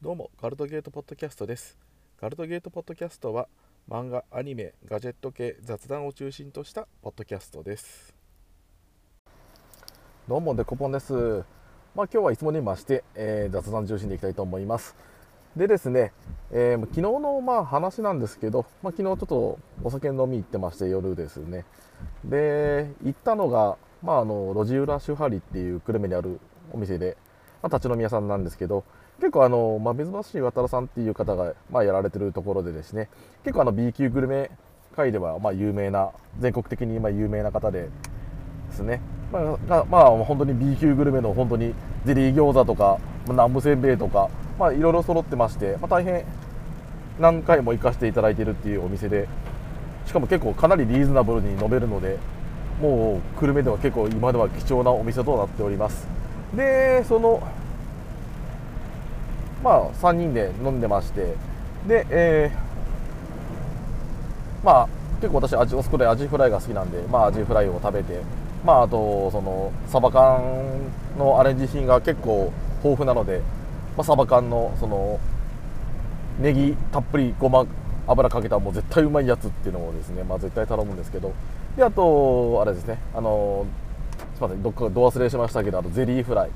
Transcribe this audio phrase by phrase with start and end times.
[0.00, 1.76] どうもガルトゲートポッドキャストです。
[2.20, 3.48] ガルトゲートポッドキャストは
[3.90, 8.14] 漫画アニメガジェット系雑談を中心としたポッドキャストです。
[10.28, 11.12] どうもデコポンです。
[11.96, 14.94] まあ今日はいつもに増して、えー、雑談中心でいきたいと思います。
[15.56, 16.12] でですね、
[16.52, 21.64] えー、昨日のまあ話なんですけど、まあ、昨日ちょっとお酒飲み行ってまして夜ですね。
[22.24, 26.38] で行ったのが、まあ、あの路地裏シュハリっていう久留米にある
[26.72, 27.16] お店で、
[27.62, 28.84] まあ、立ち飲み屋さんなんですけど
[29.20, 33.08] 結構あの、まあ、水橋渡さんっていう方が、まあ、やられてるところでですね
[33.44, 34.50] 結構あの B 級グルメ
[34.98, 36.10] 界ではまあ有名な
[36.40, 37.88] 全国的にま有名な方でで
[38.72, 39.00] すね、
[39.32, 41.72] まあ、まあ本当に B 級グルメの本当に
[42.04, 44.28] ゼリー餃子とか南部せんべいとか
[44.58, 46.24] まあいろいろ揃ってまして、まあ、大変
[47.20, 49.28] 何回も行かせていただいてるっていうお店で
[50.06, 52.18] しかも結構かなりリーズナブルに飲めるので
[52.80, 56.08] もう久留米では結構今では貴重なお店となっております。
[56.54, 57.42] でその
[59.62, 61.34] まあ3人で飲んでまして
[61.86, 64.88] で、えー、まあ
[65.20, 68.20] 結構私アジそこでアジフライが好きなんで、まあ、アジフライを食べて
[68.64, 70.40] まああとそのサバ缶
[71.18, 72.52] のアレンジ品が結構
[72.84, 73.40] 豊富なので、
[73.96, 75.18] まあ、サバ缶のその
[76.40, 77.66] ネギたっぷりごま
[78.06, 81.32] 油かけたもう絶対うまいやつっていうのをですね、まあ、絶対頼むんですけど。
[81.78, 83.64] であとあれですねあの
[84.38, 86.50] すみませんどっかど忘れしましたけどあとゼリーフライ。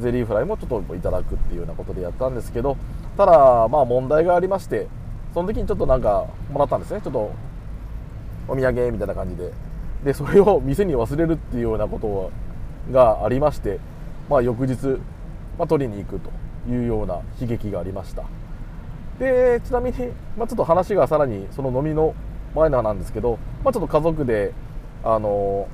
[0.00, 2.76] ゼリーフライもちょっといただくっていうようなことでやったんですけど
[3.16, 4.86] ただまあ問題がありまして
[5.34, 7.00] その時にちょっとなんかもらったんですね。
[7.00, 7.30] ちょっと
[8.48, 9.52] お土産みたいな感じで。
[10.04, 12.30] でそれを店に忘れるっていうようなこと
[12.92, 13.80] がありまして
[14.28, 15.00] まあ翌日、
[15.58, 16.30] まあ、取りに行くと
[16.70, 18.24] いうような悲劇がありました。
[19.18, 19.98] でちなみに、
[20.36, 22.14] まあ、ちょっと話がさらにその飲みの
[22.54, 24.52] 前のなんですけど、まあ、ちょっと家族で
[25.04, 25.68] あの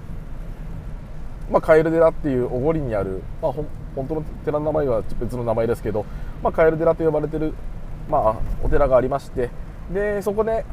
[1.50, 6.06] まあ、カエル寺っていう小堀にある、まあ、本当の寺の名前は別の名前ですけど、
[6.42, 7.54] まあ、カエル寺と呼ばれてる、
[8.08, 9.50] まあ、お寺がありまして
[9.92, 10.64] でそこで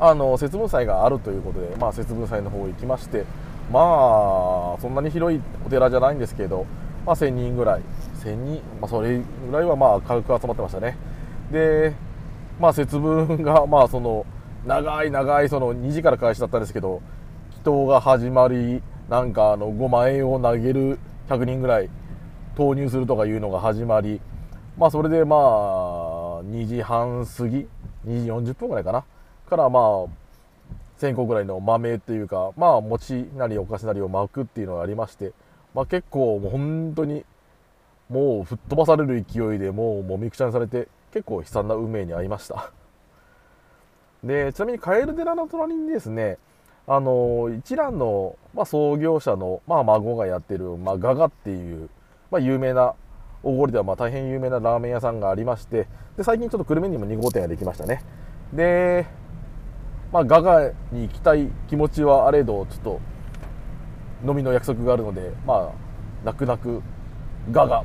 [0.00, 3.24] あの節分祭があるということで、まあ、節分祭の方行きまして
[3.72, 6.66] まあそんなに広いお寺じゃないんですけど、
[7.04, 7.82] まあ、1000人ぐらい
[8.22, 10.96] 1000人、まあ、それぐらいはまあ軽く集まってましたね。
[11.50, 11.94] で、
[12.60, 14.26] まあ、節分がまあその
[14.66, 17.00] 長い長いその2時から開始だったんですけど
[17.58, 20.98] 祈祷が始まりなんかあの5万円を投げる
[21.28, 21.90] 100人ぐらい
[22.56, 24.20] 投入するとかいうのが始まり
[24.76, 25.38] まあそれでまあ
[26.44, 27.66] 2時半過ぎ
[28.06, 29.04] 2時40分ぐらいかな
[29.48, 29.82] からまあ
[31.00, 35.32] 1000個ぐらいの豆っていうかまあ餅なりお菓子なりを巻くっていうのがありまして
[35.74, 37.24] まあ結構もう本当に
[38.08, 42.70] もう吹っ飛ばされる勢いでもうもみくちゃにされて結構悲惨な運命に遭いました。
[44.22, 46.38] でちなみにカエル寺の隣にですね
[46.90, 51.90] あの一蘭の、まあ、創業者の、まあ、孫がやってる、まあ、ガガっていう、
[52.30, 52.94] まあ、有名な
[53.42, 58.02] 大堀ではまあ大変有名なラーメン屋さんがありましてで最近ちょっと久留米にも2号店ができましたね。
[58.52, 59.06] で、
[60.12, 63.00] まあ、ガガに行きたい気持ちはあれどちょっと
[64.26, 65.72] 飲みの約束があるのでまあ
[66.24, 66.82] 泣く泣く
[67.52, 67.84] ガガ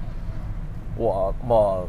[0.97, 1.85] をま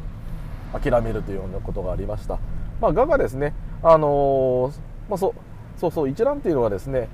[0.74, 2.38] あ諦めるというようなことがありました。
[2.80, 3.54] まあガガですね
[3.84, 5.34] あのー、まあそう
[5.76, 7.08] そうそう一蘭っていうのはですね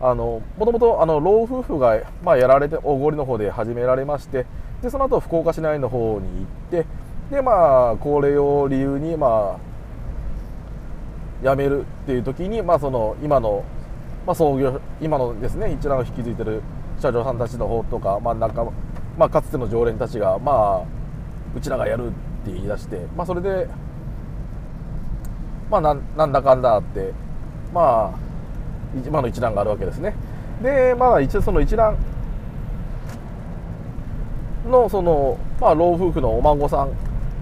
[0.00, 4.46] あのもともとあの老夫婦が、まあ、やられて大堀の方で始められまして
[4.82, 6.86] でその後福岡市内の方に行って
[7.30, 9.74] でまあ高齢を理由にまあ
[11.48, 13.64] 辞めるっていう時に、まあ、その今の、
[14.26, 16.62] まあ、創業今のですね一蘭を引き継いでる
[17.00, 18.64] 社長さんたちの方とか、まあなんか
[19.16, 20.84] まあ、かつての常連たちが、まあ、
[21.56, 22.10] うちらがやるっ
[22.44, 23.68] て言い出して、まあ、それで、
[25.70, 25.94] まあ、な
[26.26, 27.12] んだかんだって
[27.74, 28.18] まあ
[29.06, 30.14] 今の一覧があるわけですね。
[30.62, 31.96] でまあ一応その一覧
[34.70, 36.90] のその、まあ、老夫婦のお孫さん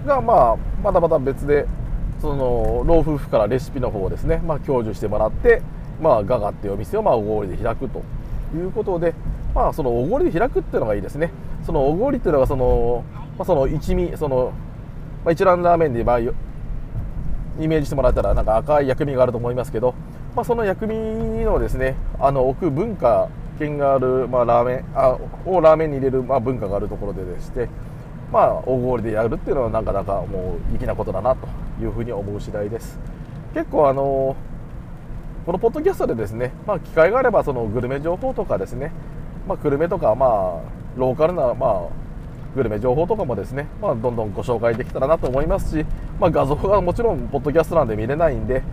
[0.05, 1.65] が、まあ、またまた別で
[2.19, 5.61] その老夫婦からレシピの方をですね、まあ、享受してもらって、
[6.01, 8.03] まあ、ガガっていうお店を、まあ、おごりで開くと
[8.55, 9.13] いうことで、
[9.55, 11.31] まあ、そのおごりで開くっていうのがいいですね。
[11.65, 13.05] そのおごりっていうのがその,、
[13.37, 14.51] まあ、その一味その、
[15.23, 16.25] まあ、一蘭ラーメンで、まあ、イ
[17.55, 19.95] メージしてもらったらなんか赤い薬味があると思いますけど
[20.35, 20.95] まあ、その薬味
[21.43, 27.69] のですねあの置く文化圏がある、まあ、ラーメンあをラーメンに入れる、まあ、文化があるところででして
[28.31, 31.47] まあ大氷でやるっていうのはなかなかもう粋なことだなと
[31.79, 32.99] いうふうに思う次第です。
[33.53, 34.35] 結構あの
[35.45, 38.91] このポッドキャストでですね、まあ、機会があればそのグルメ情報とかですね、
[39.47, 40.29] まあ、グルメとかまあ
[40.97, 42.03] ローカルなまあ
[42.55, 45.85] グルメ情報とかもですね、まあ、どんどんご紹介できたらなと思いますし、
[46.19, 48.63] まあ、画像がもちろんポッドキャストなんで見れないんで、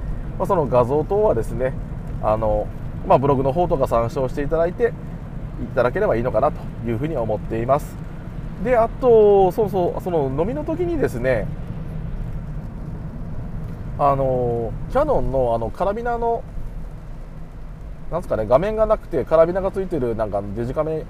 [0.40, 1.74] まあ、その画像等はですね
[2.22, 2.66] あの、
[3.06, 4.94] まあ、ブログの方とか参照していただいて
[5.62, 6.58] いただければいいのかなと
[6.88, 7.94] いうふうに思っています。
[8.64, 11.46] であとそうそうその飲みの時にですね
[13.98, 16.42] あのキヤノンのあのカラビナの
[18.10, 21.04] なんすかね画面がなくてカラビナがついてるなんかデジカメ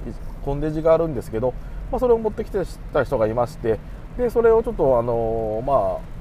[0.44, 1.54] コンデジがあるんですけど、
[1.92, 2.58] まあ、それを持ってきて
[2.92, 3.78] た人がいまして
[4.18, 6.19] でそれをちょっとあのまあ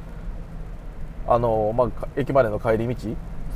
[1.32, 2.96] あのまあ、駅までの帰り道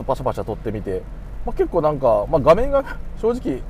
[0.05, 1.01] パシャパシャ撮ってみて、
[1.43, 2.83] まあ、結構なんか、まあ、画面が
[3.17, 3.61] 正直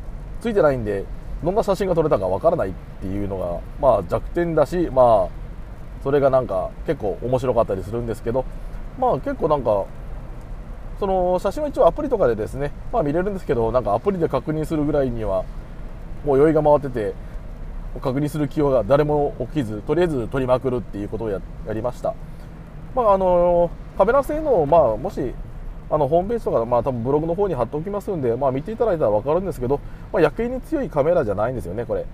[0.41, 1.05] ついてないんで
[1.41, 5.27] どんな写真が撮れたかわからないっていうのが、まあ、弱点だし、まあ、
[6.03, 8.43] それがなんか結構面白かったりするんですけど、
[8.99, 9.85] まあ、結構なんか
[10.99, 15.43] その写真は一応アプリとかでですね、まあ、見れるんですけどなんかアプリで確認するぐらいには
[16.25, 17.13] もう酔いが回ってて
[18.01, 21.39] 確認する気が誰も起きずとりあえず撮りまくるっていうことをや
[21.71, 22.13] りました、
[22.95, 25.33] まあ、あのカメラ性能、まあ、もし
[25.89, 29.79] あのホームページとか、まあ、多分ブログの方に貼っておきますんで、まあ、見ていただいたら分かるんですけど、
[30.11, 32.05] まあ、夜景に強いカメラじゃないんですよねこれ。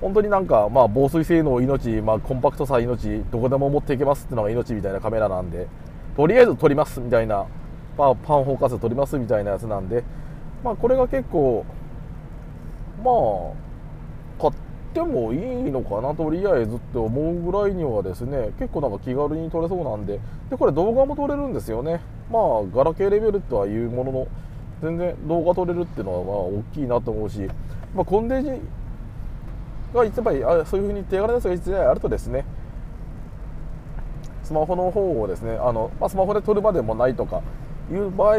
[0.00, 5.66] 本当になんか、まあ、防水性能命、まあ、コンパクトさ命どこでも持っていけますっていうのが命みたいなカメラなんで
[6.16, 7.46] とりあえず撮りますみたいな、
[7.96, 10.04] まあ、パンフォーカス撮りますみたいなやつなんで、
[10.62, 11.64] まあ、これが結構
[13.02, 13.63] まあ
[14.94, 15.40] ってもいい
[15.72, 20.20] のかなとりあえずって思うぐらいにはですね結構なんか気軽に撮れそうなんで。
[20.48, 22.00] でこれ動画も撮れるんですよね。
[22.30, 24.28] まあガラケーレベルとはいうものの
[24.80, 27.40] 全然動画撮れるっていうのはまあ大きいなと思うし、
[27.94, 28.50] まあ、コンデジ
[29.92, 32.44] が一枚あそういうふうに手軽なやつが一台あるとですね。
[34.44, 37.40] スマホの方をですねあの、まあ、スマホで撮るまでもないとか
[37.90, 38.38] いう場合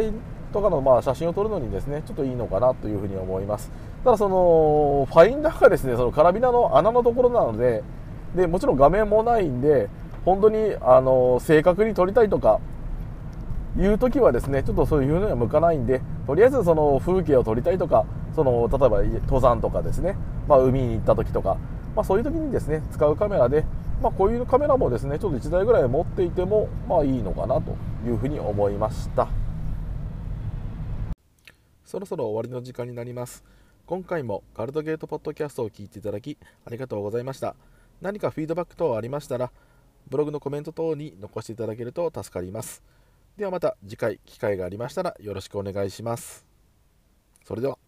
[0.54, 3.72] とかのまあ写真を撮るのにですねちょっといいのかなというふうに思います。
[4.06, 7.84] ただそのファインダーがですねそのカラビナの穴のところなので
[8.36, 9.90] でもちろん画面もないんで
[10.26, 12.60] 本当にあの正確に撮りたいとか
[13.80, 18.06] いう時はですねちょっとそういうのには向かないんでとりあえずその風景を撮りたいとか
[18.36, 20.16] その例えば登山とかですね、
[20.48, 21.58] まあ、海に行った時とか、
[21.96, 23.66] まあ、そういう時にですね使うカメラで
[24.04, 29.30] まあ、こういうカメラもですねちょっと1台ぐらい持っていてもまあいいのかなというふうに思いました。
[31.86, 33.44] そろそろ終わりの時間になります。
[33.88, 37.56] 今回もガルドゲートポッドキャストを聞いていただきありがとうございました。
[38.02, 39.52] 何かフィードバック等ありましたら
[40.10, 42.82] ブログのコメント等に残していただけると助かります。
[43.38, 46.46] ではまた次回機会がありましたらよろしくお願いします。
[47.44, 47.85] それでは。